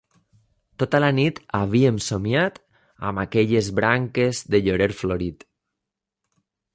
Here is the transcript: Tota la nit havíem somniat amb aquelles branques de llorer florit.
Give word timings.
Tota 0.83 0.99
la 1.01 1.09
nit 1.17 1.41
havíem 1.57 1.99
somniat 2.05 2.57
amb 3.09 3.23
aquelles 3.25 3.69
branques 3.81 4.39
de 4.55 4.63
llorer 4.69 4.89
florit. 5.03 5.47